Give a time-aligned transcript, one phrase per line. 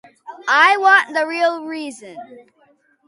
[0.47, 2.17] I want the real reason.